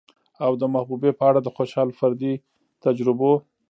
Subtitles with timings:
[0.45, 2.33] او د محبوبې په اړه د خوشال فردي
[2.83, 3.33] تجربو